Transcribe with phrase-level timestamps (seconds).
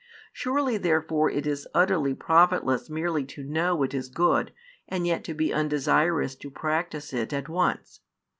[0.33, 4.51] Surely therefore it is utterly profitless merely to know what is good
[4.87, 7.99] and yet to be undesirous to practise it at once.